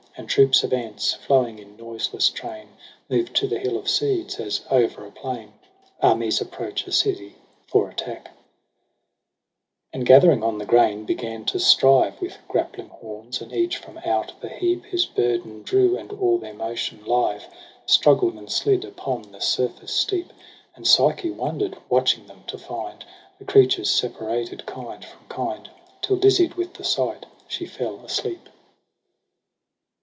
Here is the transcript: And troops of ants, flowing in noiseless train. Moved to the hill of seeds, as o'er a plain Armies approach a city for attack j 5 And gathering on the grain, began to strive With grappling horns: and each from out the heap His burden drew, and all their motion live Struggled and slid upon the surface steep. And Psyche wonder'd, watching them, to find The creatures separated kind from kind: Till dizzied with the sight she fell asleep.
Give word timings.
And 0.17 0.27
troops 0.29 0.61
of 0.61 0.71
ants, 0.73 1.13
flowing 1.13 1.57
in 1.57 1.77
noiseless 1.77 2.29
train. 2.29 2.67
Moved 3.09 3.33
to 3.37 3.47
the 3.47 3.57
hill 3.57 3.77
of 3.77 3.89
seeds, 3.89 4.39
as 4.41 4.59
o'er 4.69 5.05
a 5.05 5.09
plain 5.09 5.53
Armies 6.01 6.41
approach 6.41 6.85
a 6.85 6.91
city 6.91 7.35
for 7.65 7.89
attack 7.89 8.25
j 8.25 8.31
5 8.31 8.35
And 9.93 10.05
gathering 10.05 10.43
on 10.43 10.57
the 10.57 10.65
grain, 10.65 11.05
began 11.05 11.45
to 11.45 11.59
strive 11.59 12.19
With 12.21 12.37
grappling 12.49 12.89
horns: 12.89 13.41
and 13.41 13.53
each 13.53 13.77
from 13.77 13.99
out 13.99 14.33
the 14.41 14.49
heap 14.49 14.83
His 14.85 15.05
burden 15.05 15.63
drew, 15.63 15.97
and 15.97 16.11
all 16.11 16.37
their 16.37 16.53
motion 16.53 17.01
live 17.05 17.47
Struggled 17.85 18.33
and 18.35 18.51
slid 18.51 18.83
upon 18.85 19.23
the 19.31 19.39
surface 19.41 19.93
steep. 19.93 20.33
And 20.75 20.85
Psyche 20.85 21.31
wonder'd, 21.31 21.77
watching 21.89 22.27
them, 22.27 22.43
to 22.47 22.57
find 22.57 23.03
The 23.39 23.45
creatures 23.45 23.89
separated 23.89 24.65
kind 24.67 25.03
from 25.05 25.25
kind: 25.29 25.69
Till 26.01 26.17
dizzied 26.17 26.55
with 26.55 26.73
the 26.73 26.83
sight 26.83 27.25
she 27.47 27.65
fell 27.65 27.95
asleep. 28.05 28.49